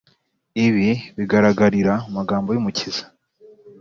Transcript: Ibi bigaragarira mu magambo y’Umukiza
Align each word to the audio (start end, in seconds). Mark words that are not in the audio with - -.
Ibi 0.65 0.89
bigaragarira 1.17 1.93
mu 2.03 2.09
magambo 2.17 2.49
y’Umukiza 2.51 3.03